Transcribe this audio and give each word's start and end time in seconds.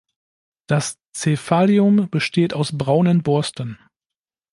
Das 0.67 0.97
Cephalium 1.15 2.09
besteht 2.09 2.55
aus 2.55 2.75
braunen 2.75 3.21
Borsten. 3.21 3.77